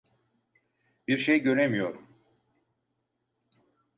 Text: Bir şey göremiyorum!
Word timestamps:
Bir 1.07 1.17
şey 1.17 1.39
göremiyorum! 1.43 2.07